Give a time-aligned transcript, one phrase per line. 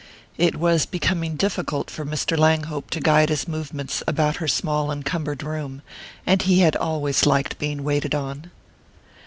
[0.39, 2.35] It was becoming difficult for Mr.
[2.35, 5.83] Langhope to guide his movements about her small encumbered room;
[6.25, 8.49] and he had always liked being waited on.